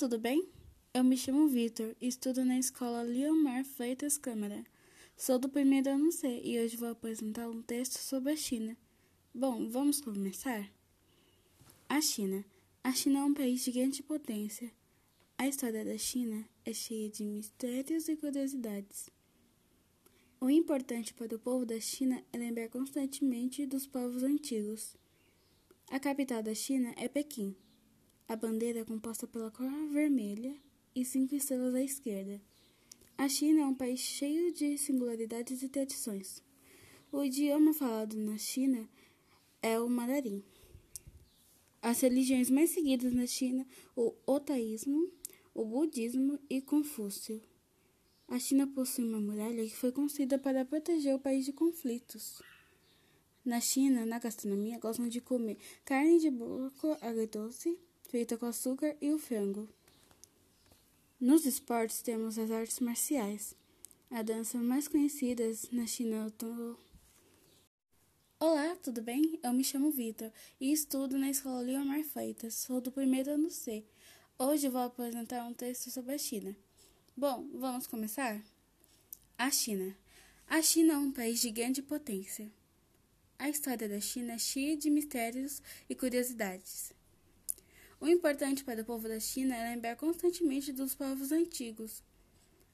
tudo 0.00 0.18
bem? 0.18 0.48
Eu 0.94 1.04
me 1.04 1.14
chamo 1.14 1.46
Vitor 1.46 1.94
e 2.00 2.08
estudo 2.08 2.42
na 2.42 2.58
escola 2.58 3.02
Leomar 3.02 3.62
Freitas 3.66 4.16
Câmara. 4.16 4.64
Sou 5.14 5.38
do 5.38 5.46
primeiro 5.46 5.90
ano 5.90 6.10
C 6.10 6.40
e 6.42 6.58
hoje 6.58 6.74
vou 6.74 6.88
apresentar 6.88 7.46
um 7.50 7.60
texto 7.60 7.98
sobre 7.98 8.32
a 8.32 8.36
China. 8.36 8.74
Bom, 9.34 9.68
vamos 9.68 10.00
começar? 10.00 10.72
A 11.86 12.00
China. 12.00 12.42
A 12.82 12.92
China 12.92 13.18
é 13.18 13.24
um 13.24 13.34
país 13.34 13.62
de 13.62 13.72
grande 13.72 14.02
potência. 14.02 14.72
A 15.36 15.46
história 15.46 15.84
da 15.84 15.98
China 15.98 16.48
é 16.64 16.72
cheia 16.72 17.10
de 17.10 17.22
mistérios 17.22 18.08
e 18.08 18.16
curiosidades. 18.16 19.10
O 20.40 20.48
importante 20.48 21.12
para 21.12 21.36
o 21.36 21.38
povo 21.38 21.66
da 21.66 21.78
China 21.78 22.24
é 22.32 22.38
lembrar 22.38 22.70
constantemente 22.70 23.66
dos 23.66 23.86
povos 23.86 24.22
antigos. 24.22 24.96
A 25.90 26.00
capital 26.00 26.42
da 26.42 26.54
China 26.54 26.94
é 26.96 27.06
Pequim. 27.06 27.54
A 28.30 28.36
bandeira 28.36 28.78
é 28.78 28.84
composta 28.84 29.26
pela 29.26 29.50
cor 29.50 29.68
vermelha 29.88 30.56
e 30.94 31.04
cinco 31.04 31.34
estrelas 31.34 31.74
à 31.74 31.82
esquerda. 31.82 32.40
A 33.18 33.28
China 33.28 33.62
é 33.62 33.66
um 33.66 33.74
país 33.74 33.98
cheio 33.98 34.52
de 34.52 34.78
singularidades 34.78 35.64
e 35.64 35.68
tradições. 35.68 36.40
O 37.10 37.24
idioma 37.24 37.74
falado 37.74 38.16
na 38.16 38.38
China 38.38 38.88
é 39.60 39.80
o 39.80 39.90
mandarim. 39.90 40.44
As 41.82 42.02
religiões 42.02 42.48
mais 42.48 42.70
seguidas 42.70 43.12
na 43.12 43.26
China, 43.26 43.66
o 43.96 44.14
otaísmo, 44.24 45.10
o 45.52 45.64
budismo 45.64 46.38
e 46.48 46.62
Confúcio. 46.62 47.42
A 48.28 48.38
China 48.38 48.64
possui 48.64 49.06
uma 49.06 49.20
muralha 49.20 49.64
que 49.64 49.74
foi 49.74 49.90
construída 49.90 50.38
para 50.38 50.64
proteger 50.64 51.16
o 51.16 51.18
país 51.18 51.44
de 51.44 51.52
conflitos. 51.52 52.40
Na 53.44 53.60
China, 53.60 54.06
na 54.06 54.20
gastronomia, 54.20 54.78
gostam 54.78 55.08
de 55.08 55.20
comer 55.20 55.58
carne 55.84 56.20
de 56.20 56.30
porco 56.30 56.96
agridoce, 57.00 57.76
feita 58.10 58.36
com 58.36 58.46
açúcar 58.46 58.96
e 59.00 59.12
o 59.12 59.18
frango. 59.18 59.68
Nos 61.20 61.46
esportes 61.46 62.02
temos 62.02 62.40
as 62.40 62.50
artes 62.50 62.80
marciais. 62.80 63.54
A 64.10 64.20
dança 64.20 64.58
mais 64.58 64.88
conhecida 64.88 65.44
na 65.70 65.86
China 65.86 66.16
é 66.40 66.44
o 66.44 66.76
Olá, 68.40 68.74
tudo 68.82 69.00
bem? 69.00 69.38
Eu 69.44 69.52
me 69.52 69.62
chamo 69.62 69.92
Vitor 69.92 70.32
e 70.60 70.72
estudo 70.72 71.16
na 71.16 71.30
escola 71.30 71.60
Leomar 71.60 72.02
Freitas. 72.02 72.54
Sou 72.54 72.80
do 72.80 72.90
primeiro 72.90 73.30
ano 73.30 73.48
C. 73.48 73.84
Hoje 74.36 74.68
vou 74.68 74.80
apresentar 74.80 75.44
um 75.44 75.54
texto 75.54 75.88
sobre 75.88 76.14
a 76.14 76.18
China. 76.18 76.56
Bom, 77.16 77.46
vamos 77.54 77.86
começar? 77.86 78.42
A 79.38 79.52
China. 79.52 79.96
A 80.48 80.60
China 80.60 80.94
é 80.94 80.98
um 80.98 81.12
país 81.12 81.40
de 81.40 81.50
grande 81.52 81.80
potência. 81.80 82.50
A 83.38 83.48
história 83.48 83.88
da 83.88 84.00
China 84.00 84.32
é 84.32 84.38
cheia 84.38 84.76
de 84.76 84.90
mistérios 84.90 85.62
e 85.88 85.94
curiosidades. 85.94 86.92
O 88.00 88.08
importante 88.08 88.64
para 88.64 88.80
o 88.80 88.84
povo 88.84 89.06
da 89.06 89.20
China 89.20 89.54
é 89.54 89.74
lembrar 89.74 89.94
constantemente 89.94 90.72
dos 90.72 90.94
povos 90.94 91.30
antigos. 91.30 92.02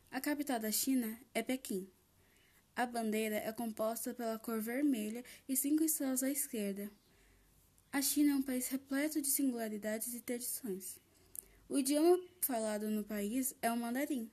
A 0.08 0.20
capital 0.20 0.60
da 0.60 0.70
China 0.70 1.18
é 1.34 1.42
Pequim. 1.42 1.90
A 2.76 2.86
bandeira 2.86 3.34
é 3.34 3.52
composta 3.52 4.14
pela 4.14 4.38
cor 4.38 4.60
vermelha 4.60 5.24
e 5.48 5.56
cinco 5.56 5.82
estrelas 5.82 6.22
à 6.22 6.30
esquerda. 6.30 6.88
A 7.92 8.00
China 8.00 8.32
é 8.32 8.36
um 8.36 8.42
país 8.42 8.68
repleto 8.68 9.20
de 9.20 9.26
singularidades 9.26 10.14
e 10.14 10.20
tradições. 10.20 11.00
O 11.68 11.76
idioma 11.76 12.22
falado 12.40 12.88
no 12.88 13.02
país 13.02 13.52
é 13.60 13.72
o 13.72 13.76
mandarim. 13.76 14.30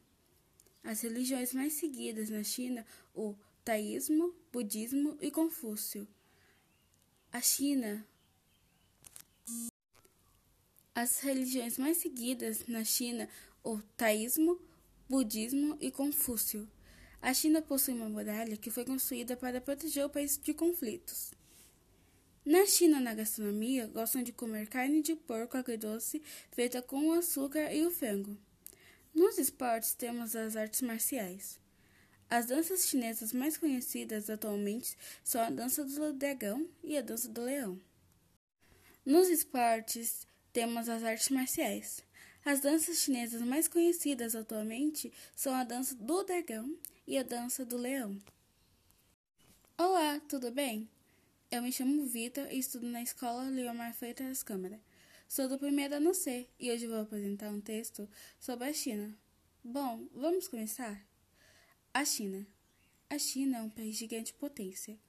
As 0.83 1.02
religiões 1.02 1.55
mais 1.55 1.73
seguidas 1.73 2.30
na 2.30 2.44
China, 2.44 2.86
o 3.16 3.33
taísmo, 3.66 4.36
budismo 4.52 5.17
e 5.19 5.31
Confúcio. 5.31 6.08
A 7.31 7.41
China 7.41 8.05
as 10.95 11.19
religiões 11.22 11.77
mais 11.77 11.97
seguidas 11.97 12.66
na 12.67 12.83
China, 12.83 13.27
o 13.63 13.80
taísmo, 13.97 14.59
budismo 15.09 15.77
e 15.81 15.91
Confúcio. 15.91 16.69
A 17.22 17.33
China 17.33 17.61
possui 17.61 17.94
uma 17.94 18.09
muralha 18.09 18.58
que 18.58 18.69
foi 18.69 18.86
construída 18.86 19.36
para 19.36 19.61
proteger 19.61 20.05
o 20.05 20.09
país 20.09 20.37
de 20.37 20.54
conflitos. 20.54 21.31
Na 22.45 22.65
China, 22.65 22.99
na 22.99 23.14
gastronomia, 23.14 23.87
gostam 23.87 24.21
de 24.21 24.33
comer 24.33 24.67
carne 24.67 25.02
de 25.02 25.15
porco 25.15 25.58
agridoce 25.58 26.21
feita 26.52 26.81
com 26.81 27.14
açúcar 27.14 27.73
e 27.73 27.86
o 27.86 27.92
frango. 27.92 28.37
Nos 29.14 29.37
esportes, 29.37 29.93
temos 29.93 30.36
as 30.36 30.55
artes 30.55 30.81
marciais. 30.81 31.60
As 32.30 32.48
danças 32.48 32.87
chinesas 32.87 33.31
mais 33.31 33.58
conhecidas 33.58 34.30
atualmente 34.30 34.98
são 35.23 35.42
a 35.42 35.49
dança 35.49 35.86
do 35.86 36.14
dragão 36.14 36.67
e 36.83 36.98
a 36.98 37.02
dança 37.02 37.30
do 37.30 37.43
leão. 37.43 37.80
Nos 39.05 39.30
esportes, 39.30 40.27
temos 40.53 40.87
as 40.87 41.03
artes 41.03 41.30
marciais. 41.30 42.03
As 42.45 42.59
danças 42.59 42.99
chinesas 42.99 43.41
mais 43.41 43.67
conhecidas 43.67 44.36
atualmente 44.36 45.11
são 45.36 45.53
a 45.55 45.64
dança 45.64 45.95
do 45.95 46.23
dragão 46.23 46.77
e 47.08 47.17
a 47.17 47.23
dança 47.23 47.65
do 47.65 47.75
leão. 47.75 48.21
Olá, 49.75 50.19
tudo 50.30 50.52
bem? 50.52 50.87
Eu 51.49 51.63
me 51.63 51.71
chamo 51.71 52.05
Vitor 52.05 52.52
e 52.52 52.59
estudo 52.59 52.86
na 52.86 53.02
escola 53.02 53.43
Leomar 53.43 53.95
Freitas 53.95 54.43
Câmara. 54.43 54.80
Sou 55.27 55.47
do 55.47 55.58
primeiro 55.58 55.95
ano 55.95 56.13
C 56.13 56.47
e 56.59 56.71
hoje 56.71 56.86
vou 56.86 57.02
apresentar 57.02 57.49
um 57.49 57.59
texto 57.59 58.08
sobre 58.39 58.69
a 58.69 58.73
China. 58.73 59.17
Bom, 59.63 60.08
vamos 60.13 60.47
começar? 60.47 61.03
A 61.92 62.05
China. 62.05 62.45
A 63.09 63.17
China 63.17 63.58
é 63.58 63.61
um 63.61 63.69
país 63.69 63.97
de 63.97 64.05
grande 64.05 64.33
potência. 64.33 64.99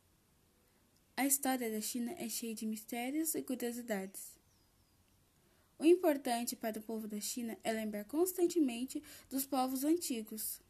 A 1.16 1.26
história 1.26 1.70
da 1.70 1.80
China 1.80 2.14
é 2.18 2.28
cheia 2.28 2.54
de 2.54 2.66
mistérios 2.66 3.34
e 3.34 3.42
curiosidades. 3.42 4.33
O 5.78 5.84
importante 5.84 6.54
para 6.54 6.78
o 6.78 6.82
povo 6.82 7.08
da 7.08 7.20
China 7.20 7.58
é 7.64 7.72
lembrar 7.72 8.04
constantemente 8.04 9.02
dos 9.28 9.44
povos 9.44 9.84
antigos. 9.84 10.60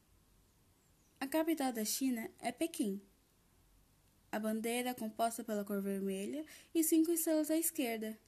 A 1.21 1.27
capital 1.27 1.73
da 1.73 1.85
China 1.85 2.31
é 2.39 2.51
Pequim. 2.51 3.01
A 4.33 4.39
bandeira 4.39 4.91
é 4.91 4.95
composta 4.95 5.45
pela 5.45 5.65
cor 5.65 5.81
vermelha 5.81 6.45
e 6.75 6.83
cinco 6.83 7.13
estrelas 7.13 7.51
à 7.51 7.57
esquerda. 7.57 8.19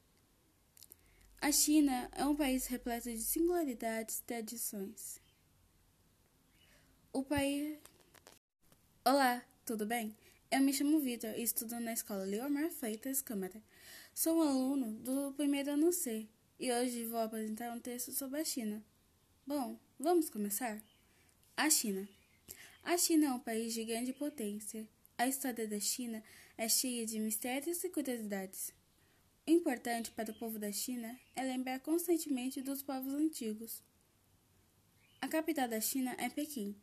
A 1.41 1.51
China 1.51 2.09
é 2.13 2.25
um 2.25 2.37
país 2.37 2.67
repleto 2.67 3.11
de 3.11 3.21
singularidades 3.21 4.19
e 4.19 4.23
tradições. 4.23 5.21
O 7.13 7.23
país. 7.23 7.79
Olá, 9.05 9.43
tudo 9.65 9.87
bem? 9.87 10.17
Eu 10.51 10.61
me 10.61 10.73
chamo 10.73 11.01
Vitor 11.01 11.31
e 11.37 11.43
estudo 11.43 11.81
na 11.81 11.93
escola 11.93 12.25
Leomar 12.25 12.71
Freitas 12.71 13.21
Câmara. 13.21 13.63
Sou 14.15 14.39
um 14.39 14.43
aluno 14.43 14.93
do 15.01 15.33
primeiro 15.33 15.73
ano 15.73 15.93
C 15.93 16.29
e 16.59 16.73
hoje 16.73 17.05
vou 17.05 17.21
apresentar 17.21 17.73
um 17.73 17.79
texto 17.79 18.13
sobre 18.13 18.41
a 18.41 18.45
China. 18.45 18.83
Bom, 19.47 19.79
vamos 19.99 20.31
começar? 20.31 20.83
A 21.57 21.69
China. 21.69 22.09
A 22.83 22.97
China 22.97 23.27
é 23.27 23.33
um 23.33 23.39
país 23.39 23.75
de 23.75 23.85
grande 23.85 24.13
potência. 24.13 24.89
A 25.19 25.27
história 25.27 25.69
da 25.69 25.79
China 25.79 26.23
é 26.57 26.69
cheia 26.69 27.05
de 27.05 27.19
mistérios 27.19 27.85
e 27.85 27.91
curiosidades. 27.91 28.73
O 29.47 29.51
importante 29.51 30.11
para 30.11 30.31
o 30.31 30.35
povo 30.35 30.59
da 30.59 30.73
China 30.73 31.19
é 31.35 31.43
lembrar 31.43 31.79
constantemente 31.81 32.63
dos 32.63 32.83
povos 32.83 33.13
antigos. 33.13 33.83
A 35.21 35.29
capital 35.29 35.69
da 35.69 35.81
China 35.81 36.15
é 36.19 36.29
Pequim. 36.29 36.75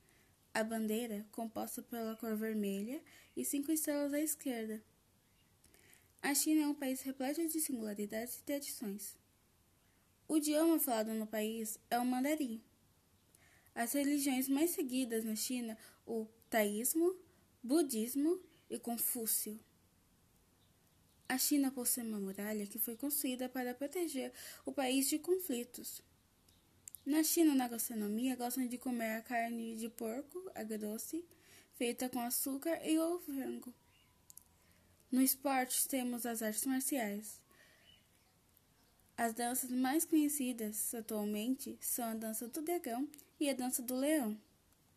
A 0.54 0.64
bandeira, 0.64 1.26
composta 1.32 1.82
pela 1.82 2.16
cor 2.16 2.36
vermelha 2.36 3.02
e 3.36 3.44
cinco 3.44 3.72
estrelas 3.72 4.14
à 4.14 4.20
esquerda. 4.20 4.84
A 6.22 6.36
China 6.36 6.62
é 6.62 6.68
um 6.68 6.76
país 6.76 7.02
repleto 7.02 7.46
de 7.48 7.60
singularidades 7.60 8.38
e 8.38 8.44
tradições. 8.44 9.23
O 10.34 10.38
idioma 10.38 10.80
falado 10.80 11.14
no 11.14 11.28
país 11.28 11.78
é 11.92 12.00
o 12.00 12.04
mandarim. 12.04 12.60
As 13.76 13.94
religiões 13.94 14.50
mais 14.50 14.72
seguidas 14.72 15.24
na 15.24 15.36
China, 15.36 15.78
o 16.08 16.26
taísmo, 16.50 17.16
budismo 17.62 18.42
e 18.68 18.80
Confúcio. 18.80 19.60
A 21.30 21.38
China 21.38 21.70
possui 21.70 22.02
uma 22.02 22.20
muralha 22.20 22.66
que 22.66 22.80
foi 22.80 22.98
construída 22.98 23.48
para 23.48 23.76
proteger 23.76 24.34
o 24.66 24.72
país 24.72 25.08
de 25.08 25.20
conflitos. 25.20 26.02
Na 27.06 27.24
China, 27.24 27.54
na 27.54 27.68
gastronomia, 27.68 28.36
gostam 28.36 28.66
de 28.66 28.80
comer 28.80 29.18
a 29.18 29.22
carne 29.22 29.76
de 29.76 29.88
porco 29.88 30.50
agridoce, 30.56 31.24
feita 31.76 32.10
com 32.10 32.20
açúcar 32.20 32.82
e 32.84 32.98
o 32.98 33.20
frango. 33.20 33.72
No 35.12 35.22
esporte, 35.22 35.88
temos 35.88 36.26
as 36.26 36.42
artes 36.42 36.66
marciais. 36.66 37.40
As 39.24 39.34
danças 39.34 39.72
mais 39.72 40.04
conhecidas 40.04 40.94
atualmente 40.94 41.78
são 41.80 42.04
a 42.04 42.14
dança 42.14 42.46
do 42.46 42.62
dragão 42.62 43.08
e 43.40 43.50
a 43.50 43.54
dança 43.54 43.82
do 43.82 43.96
leão. 43.96 44.38